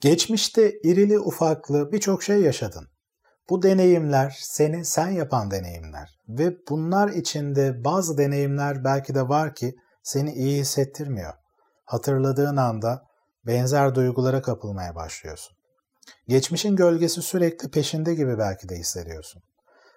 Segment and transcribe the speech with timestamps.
[0.00, 2.88] Geçmişte irili ufaklı birçok şey yaşadın.
[3.50, 9.76] Bu deneyimler seni sen yapan deneyimler ve bunlar içinde bazı deneyimler belki de var ki
[10.02, 11.32] seni iyi hissettirmiyor.
[11.84, 13.06] Hatırladığın anda
[13.46, 15.56] benzer duygulara kapılmaya başlıyorsun.
[16.28, 19.42] Geçmişin gölgesi sürekli peşinde gibi belki de hissediyorsun.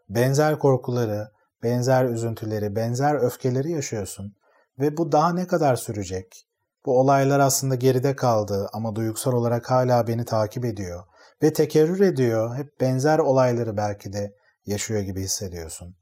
[0.09, 1.31] Benzer korkuları,
[1.63, 4.35] benzer üzüntüleri, benzer öfkeleri yaşıyorsun
[4.79, 6.47] ve bu daha ne kadar sürecek?
[6.85, 11.03] Bu olaylar aslında geride kaldı ama duygusal olarak hala beni takip ediyor
[11.43, 12.55] ve tekerrür ediyor.
[12.55, 15.95] Hep benzer olayları belki de yaşıyor gibi hissediyorsun.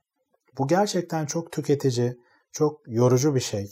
[0.58, 2.18] Bu gerçekten çok tüketici,
[2.52, 3.72] çok yorucu bir şey.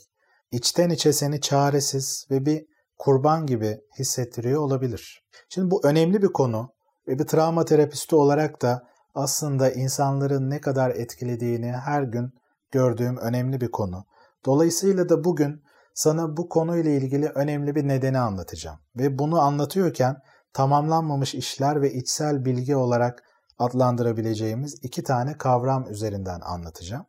[0.51, 2.65] İçten içe seni çaresiz ve bir
[2.97, 5.23] kurban gibi hissettiriyor olabilir.
[5.49, 6.69] Şimdi bu önemli bir konu
[7.07, 12.33] ve bir travma terapisti olarak da aslında insanların ne kadar etkilediğini her gün
[12.71, 14.05] gördüğüm önemli bir konu.
[14.45, 15.63] Dolayısıyla da bugün
[15.97, 18.79] sana bu konuyla ilgili önemli bir nedeni anlatacağım.
[18.95, 20.17] Ve bunu anlatıyorken
[20.53, 23.23] tamamlanmamış işler ve içsel bilgi olarak
[23.59, 27.05] adlandırabileceğimiz iki tane kavram üzerinden anlatacağım.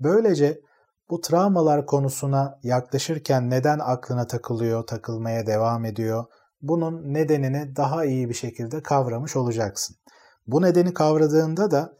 [0.00, 0.60] Böylece
[1.10, 6.24] bu travmalar konusuna yaklaşırken neden aklına takılıyor, takılmaya devam ediyor,
[6.62, 9.96] bunun nedenini daha iyi bir şekilde kavramış olacaksın.
[10.46, 11.92] Bu nedeni kavradığında da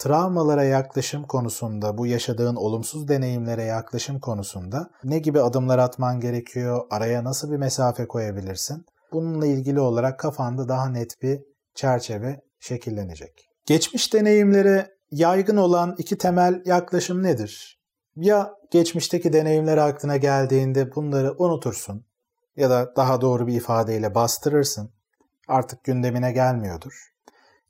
[0.00, 7.24] travmalara yaklaşım konusunda, bu yaşadığın olumsuz deneyimlere yaklaşım konusunda ne gibi adımlar atman gerekiyor, araya
[7.24, 8.86] nasıl bir mesafe koyabilirsin?
[9.12, 11.40] Bununla ilgili olarak kafanda daha net bir
[11.74, 13.48] çerçeve şekillenecek.
[13.66, 17.80] Geçmiş deneyimlere yaygın olan iki temel yaklaşım nedir?
[18.16, 22.04] Ya geçmişteki deneyimler aklına geldiğinde bunları unutursun
[22.56, 24.90] ya da daha doğru bir ifadeyle bastırırsın.
[25.48, 27.12] Artık gündemine gelmiyordur.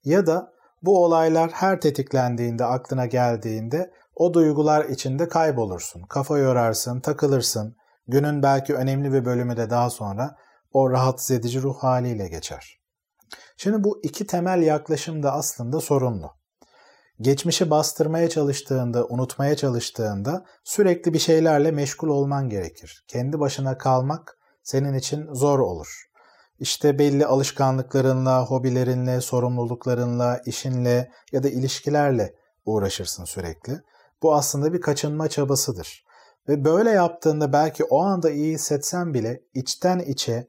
[0.05, 6.03] Ya da bu olaylar her tetiklendiğinde, aklına geldiğinde o duygular içinde kaybolursun.
[6.03, 7.77] Kafa yorarsın, takılırsın.
[8.09, 10.37] Günün belki önemli bir bölümü de daha sonra
[10.73, 12.81] o rahatsız edici ruh haliyle geçer.
[13.57, 16.31] Şimdi bu iki temel yaklaşım da aslında sorunlu.
[17.21, 23.05] Geçmişi bastırmaya çalıştığında, unutmaya çalıştığında sürekli bir şeylerle meşgul olman gerekir.
[23.09, 26.10] Kendi başına kalmak senin için zor olur.
[26.61, 32.35] İşte belli alışkanlıklarınla, hobilerinle, sorumluluklarınla, işinle ya da ilişkilerle
[32.65, 33.81] uğraşırsın sürekli.
[34.23, 36.05] Bu aslında bir kaçınma çabasıdır.
[36.49, 40.49] Ve böyle yaptığında belki o anda iyi hissetsen bile içten içe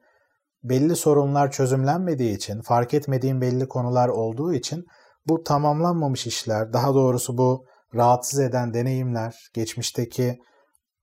[0.64, 4.86] belli sorunlar çözümlenmediği için, fark etmediğin belli konular olduğu için
[5.28, 10.40] bu tamamlanmamış işler, daha doğrusu bu rahatsız eden deneyimler, geçmişteki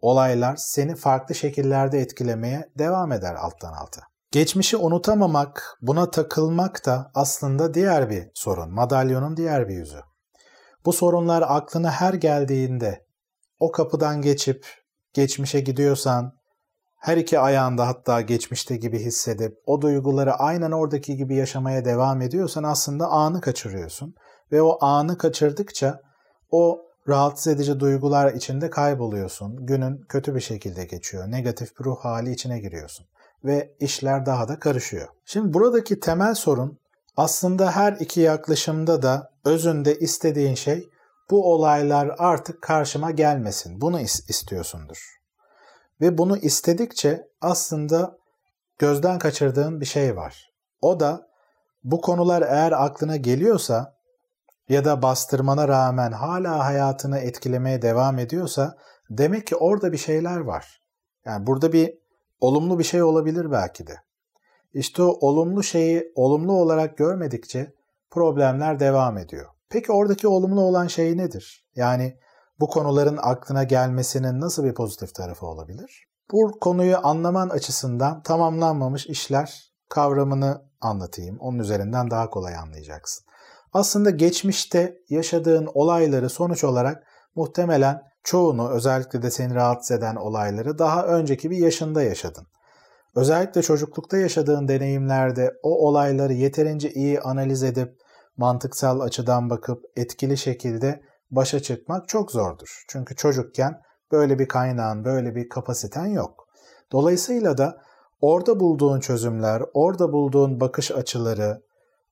[0.00, 4.17] olaylar seni farklı şekillerde etkilemeye devam eder alttan alta.
[4.33, 10.00] Geçmişi unutamamak, buna takılmak da aslında diğer bir sorun, madalyonun diğer bir yüzü.
[10.84, 13.06] Bu sorunlar aklına her geldiğinde
[13.61, 14.66] o kapıdan geçip
[15.12, 16.33] geçmişe gidiyorsan,
[16.97, 22.62] her iki ayağında hatta geçmişte gibi hissedip o duyguları aynen oradaki gibi yaşamaya devam ediyorsan
[22.62, 24.15] aslında anı kaçırıyorsun.
[24.53, 26.00] Ve o anı kaçırdıkça
[26.50, 29.66] o rahatsız edici duygular içinde kayboluyorsun.
[29.66, 31.31] Günün kötü bir şekilde geçiyor.
[31.31, 33.06] Negatif bir ruh hali içine giriyorsun
[33.44, 35.09] ve işler daha da karışıyor.
[35.25, 36.78] Şimdi buradaki temel sorun
[37.16, 40.88] aslında her iki yaklaşımda da özünde istediğin şey
[41.31, 43.81] bu olaylar artık karşıma gelmesin.
[43.81, 45.19] Bunu istiyorsundur.
[46.00, 48.19] Ve bunu istedikçe aslında
[48.78, 50.53] gözden kaçırdığın bir şey var.
[50.81, 51.28] O da
[51.84, 53.98] bu konular eğer aklına geliyorsa
[54.69, 58.77] ya da bastırmana rağmen hala hayatını etkilemeye devam ediyorsa
[59.10, 60.82] demek ki orada bir şeyler var.
[61.25, 61.94] Yani burada bir
[62.41, 63.97] olumlu bir şey olabilir belki de.
[64.75, 67.75] İşte o olumlu şeyi olumlu olarak görmedikçe
[68.10, 69.47] problemler devam ediyor.
[69.69, 71.66] Peki oradaki olumlu olan şey nedir?
[71.77, 72.19] Yani
[72.60, 76.04] bu konuların aklına gelmesinin nasıl bir pozitif tarafı olabilir?
[76.32, 81.38] Bu konuyu anlaman açısından tamamlanmamış işler kavramını anlatayım.
[81.41, 83.25] Onun üzerinden daha kolay anlayacaksın.
[83.72, 91.06] Aslında geçmişte yaşadığın olayları sonuç olarak muhtemelen çoğunu özellikle de seni rahatsız eden olayları daha
[91.06, 92.46] önceki bir yaşında yaşadın.
[93.16, 97.98] Özellikle çocuklukta yaşadığın deneyimlerde o olayları yeterince iyi analiz edip
[98.36, 102.84] mantıksal açıdan bakıp etkili şekilde başa çıkmak çok zordur.
[102.88, 103.80] Çünkü çocukken
[104.12, 106.48] böyle bir kaynağın, böyle bir kapasiten yok.
[106.92, 107.82] Dolayısıyla da
[108.21, 111.62] orada bulduğun çözümler, orada bulduğun bakış açıları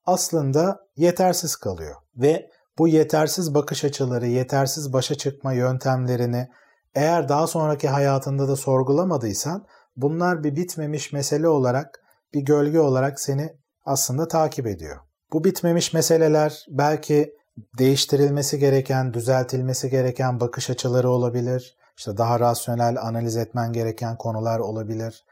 [0.05, 6.47] aslında yetersiz kalıyor ve bu yetersiz bakış açıları, yetersiz başa çıkma yöntemlerini
[6.95, 9.65] eğer daha sonraki hayatında da sorgulamadıysan
[9.95, 12.01] bunlar bir bitmemiş mesele olarak,
[12.33, 13.53] bir gölge olarak seni
[13.85, 14.97] aslında takip ediyor.
[15.33, 17.33] Bu bitmemiş meseleler belki
[17.77, 21.77] değiştirilmesi gereken, düzeltilmesi gereken bakış açıları olabilir.
[21.97, 25.25] İşte daha rasyonel analiz etmen gereken konular olabilir.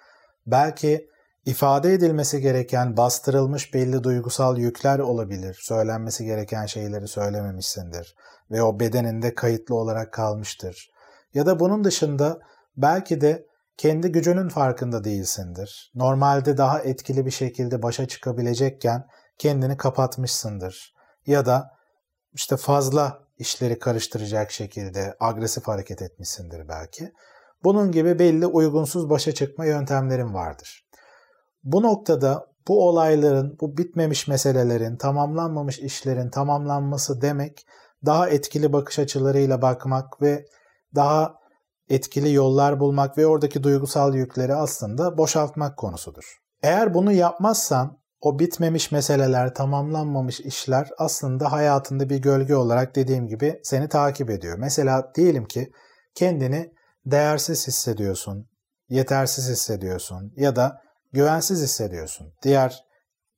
[0.48, 1.10] Belki
[1.46, 5.60] ifade edilmesi gereken bastırılmış belli duygusal yükler olabilir.
[5.62, 8.16] Söylenmesi gereken şeyleri söylememişsindir
[8.52, 10.92] ve o bedeninde kayıtlı olarak kalmıştır.
[11.34, 12.40] Ya da bunun dışında
[12.78, 13.46] belki de
[13.78, 15.92] kendi gücünün farkında değilsindir.
[15.96, 19.08] Normalde daha etkili bir şekilde başa çıkabilecekken
[19.38, 20.96] kendini kapatmışsındır.
[21.26, 21.72] Ya da
[22.34, 27.12] işte fazla işleri karıştıracak şekilde agresif hareket etmişsindir belki.
[27.64, 30.85] Bunun gibi belli uygunsuz başa çıkma yöntemlerin vardır.
[31.66, 37.66] Bu noktada bu olayların, bu bitmemiş meselelerin, tamamlanmamış işlerin tamamlanması demek
[38.06, 40.46] daha etkili bakış açılarıyla bakmak ve
[40.96, 41.34] daha
[41.90, 46.38] etkili yollar bulmak ve oradaki duygusal yükleri aslında boşaltmak konusudur.
[46.64, 53.60] Eğer bunu yapmazsan o bitmemiş meseleler, tamamlanmamış işler aslında hayatında bir gölge olarak dediğim gibi
[53.64, 54.58] seni takip ediyor.
[54.58, 55.72] Mesela diyelim ki
[56.16, 56.72] kendini
[57.06, 58.50] değersiz hissediyorsun,
[58.90, 60.82] yetersiz hissediyorsun ya da
[61.16, 62.34] güvensiz hissediyorsun.
[62.44, 62.84] Diğer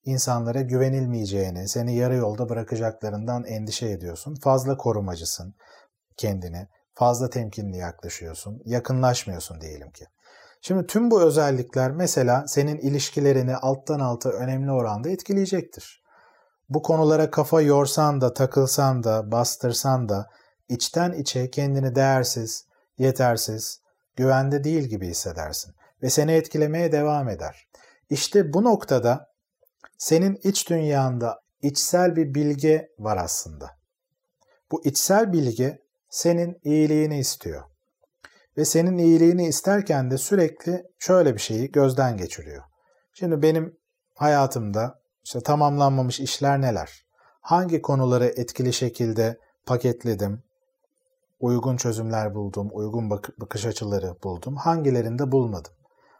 [0.03, 4.35] insanlara güvenilmeyeceğini, seni yarı yolda bırakacaklarından endişe ediyorsun.
[4.43, 5.55] Fazla korumacısın
[6.17, 10.05] kendini, fazla temkinli yaklaşıyorsun, yakınlaşmıyorsun diyelim ki.
[10.61, 16.03] Şimdi tüm bu özellikler mesela senin ilişkilerini alttan alta önemli oranda etkileyecektir.
[16.69, 20.27] Bu konulara kafa yorsan da, takılsan da, bastırsan da
[20.69, 22.65] içten içe kendini değersiz,
[22.97, 23.81] yetersiz,
[24.15, 27.66] güvende değil gibi hissedersin ve seni etkilemeye devam eder.
[28.09, 29.33] İşte bu noktada
[29.97, 33.77] senin iç dünyanda içsel bir bilge var aslında.
[34.71, 37.63] Bu içsel bilge senin iyiliğini istiyor.
[38.57, 42.63] Ve senin iyiliğini isterken de sürekli şöyle bir şeyi gözden geçiriyor.
[43.13, 43.77] Şimdi benim
[44.15, 47.05] hayatımda işte tamamlanmamış işler neler?
[47.41, 50.43] Hangi konuları etkili şekilde paketledim,
[51.39, 55.73] uygun çözümler buldum, uygun bakış açıları buldum, hangilerinde bulmadım?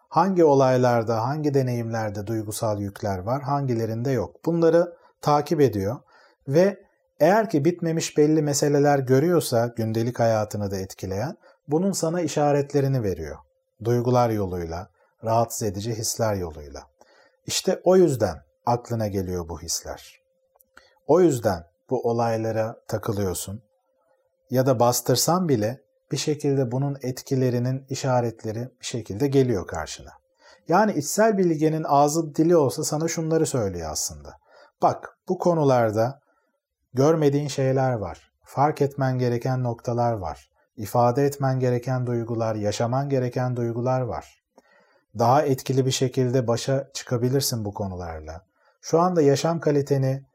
[0.10, 4.46] Hangi olaylarda, hangi deneyimlerde duygusal yükler var, hangilerinde yok?
[4.46, 5.96] Bunları takip ediyor
[6.48, 6.80] ve
[7.20, 11.38] eğer ki bitmemiş belli meseleler görüyorsa gündelik hayatını da etkileyen,
[11.68, 13.38] bunun sana işaretlerini veriyor.
[13.84, 14.90] Duygular yoluyla,
[15.24, 16.84] rahatsız edici hisler yoluyla.
[17.46, 20.22] İşte o yüzden aklına geliyor bu hisler.
[21.08, 23.62] O yüzden bu olaylara takılıyorsun.
[24.50, 25.82] Ya da bastırsan bile
[26.12, 30.12] bir şekilde bunun etkilerinin işaretleri bir şekilde geliyor karşına.
[30.68, 34.34] Yani içsel bilgenin ağzı dili olsa sana şunları söylüyor aslında.
[34.82, 36.20] Bak bu konularda
[36.94, 38.32] görmediğin şeyler var.
[38.44, 44.44] Fark etmen gereken noktalar var ifade etmen gereken duygular, yaşaman gereken duygular var.
[45.20, 48.46] Daha etkili bir şekilde başa çıkabilirsin bu konularla.
[48.82, 50.26] Şu anda yaşam kaliteni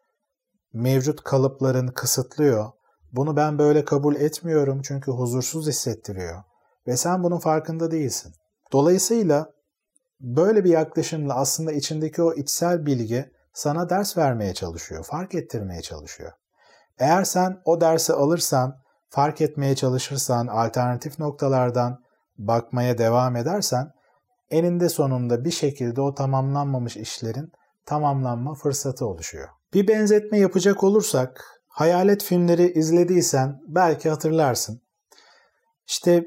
[0.73, 2.71] mevcut kalıpların kısıtlıyor.
[3.13, 6.43] Bunu ben böyle kabul etmiyorum çünkü huzursuz hissettiriyor
[6.87, 8.35] ve sen bunun farkında değilsin.
[8.73, 9.53] Dolayısıyla
[10.21, 16.33] böyle bir yaklaşımla aslında içindeki o içsel bilgi sana ders vermeye çalışıyor, fark ettirmeye çalışıyor.
[16.99, 18.77] Eğer sen o dersi alırsan
[19.09, 21.99] fark etmeye çalışırsan, alternatif noktalardan
[22.39, 23.93] bakmaya devam edersen
[24.51, 27.53] eninde sonunda bir şekilde o tamamlanmamış işlerin
[27.87, 29.49] tamamlanma fırsatı oluşuyor.
[29.75, 34.83] Bir benzetme yapacak olursak, hayalet filmleri izlediysen belki hatırlarsın.
[35.87, 36.25] İşte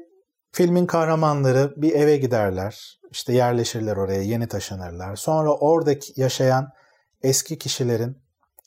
[0.52, 5.16] filmin kahramanları bir eve giderler, işte yerleşirler oraya, yeni taşınırlar.
[5.16, 6.68] Sonra oradaki yaşayan
[7.22, 8.16] eski kişilerin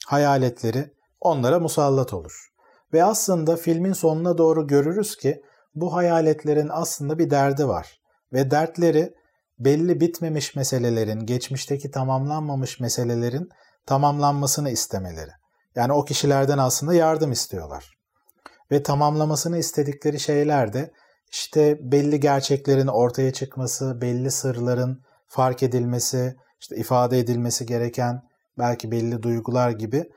[0.07, 2.49] hayaletleri onlara musallat olur.
[2.93, 5.41] Ve aslında filmin sonuna doğru görürüz ki
[5.75, 8.01] bu hayaletlerin aslında bir derdi var.
[8.33, 9.13] Ve dertleri
[9.59, 13.49] belli bitmemiş meselelerin, geçmişteki tamamlanmamış meselelerin
[13.85, 15.38] tamamlanmasını istemeleri.
[15.79, 17.97] Yani o kişilerden aslında yardım istiyorlar.
[18.71, 20.91] Ve tamamlamasını istedikleri şeyler de
[21.31, 28.21] işte belli gerçeklerin ortaya çıkması, belli sırların fark edilmesi, işte ifade edilmesi gereken
[28.57, 30.09] belki belli duygular gibi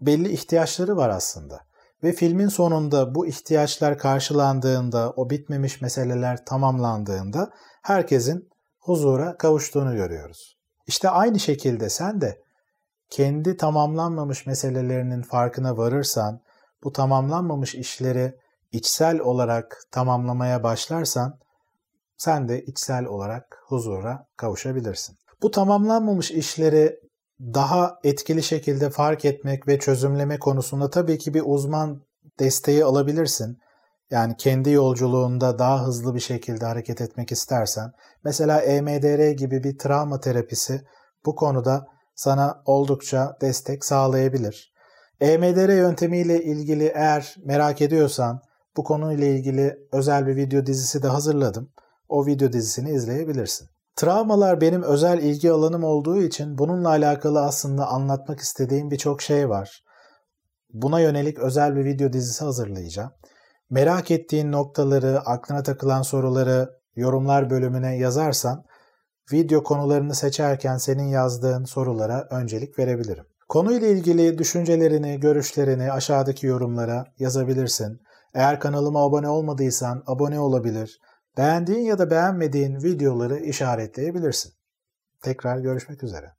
[0.00, 1.60] belli ihtiyaçları var aslında.
[2.02, 7.50] Ve filmin sonunda bu ihtiyaçlar karşılandığında, o bitmemiş meseleler tamamlandığında
[7.82, 10.58] herkesin huzura kavuştuğunu görüyoruz.
[10.86, 12.47] İşte aynı şekilde sen de
[13.10, 16.40] kendi tamamlanmamış meselelerinin farkına varırsan,
[16.84, 18.34] bu tamamlanmamış işleri
[18.72, 21.38] içsel olarak tamamlamaya başlarsan,
[22.16, 25.16] sen de içsel olarak huzura kavuşabilirsin.
[25.42, 27.00] Bu tamamlanmamış işleri
[27.40, 32.02] daha etkili şekilde fark etmek ve çözümleme konusunda tabii ki bir uzman
[32.38, 33.58] desteği alabilirsin.
[34.10, 37.92] Yani kendi yolculuğunda daha hızlı bir şekilde hareket etmek istersen,
[38.24, 40.82] mesela EMDR gibi bir travma terapisi
[41.26, 41.86] bu konuda
[42.18, 44.72] sana oldukça destek sağlayabilir.
[45.20, 48.40] EMDR yöntemiyle ilgili eğer merak ediyorsan
[48.76, 51.70] bu konuyla ilgili özel bir video dizisi de hazırladım.
[52.08, 53.68] O video dizisini izleyebilirsin.
[53.96, 59.84] Travmalar benim özel ilgi alanım olduğu için bununla alakalı aslında anlatmak istediğim birçok şey var.
[60.72, 63.10] Buna yönelik özel bir video dizisi hazırlayacağım.
[63.70, 68.64] Merak ettiğin noktaları, aklına takılan soruları yorumlar bölümüne yazarsan
[69.32, 73.24] video konularını seçerken senin yazdığın sorulara öncelik verebilirim.
[73.48, 78.00] Konuyla ilgili düşüncelerini, görüşlerini aşağıdaki yorumlara yazabilirsin.
[78.34, 81.00] Eğer kanalıma abone olmadıysan abone olabilir.
[81.36, 84.52] Beğendiğin ya da beğenmediğin videoları işaretleyebilirsin.
[85.22, 86.37] Tekrar görüşmek üzere.